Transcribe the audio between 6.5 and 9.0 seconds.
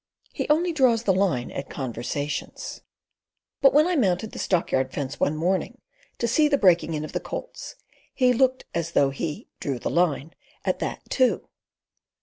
breaking in of the colts, he looked as